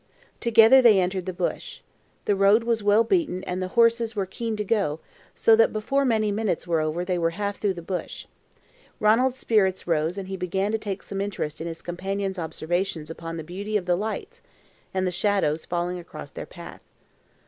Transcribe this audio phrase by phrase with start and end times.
[0.39, 1.81] Together they entered the bush.
[2.25, 4.99] The road was well beaten and the horses were keen to go,
[5.35, 8.25] so that before many minutes were over they were half through the bush.
[8.99, 13.37] Ranald's spirits rose and he began to take some interest in his companion's observations upon
[13.37, 14.41] the beauty of the lights
[14.91, 16.83] and shadows falling across their path.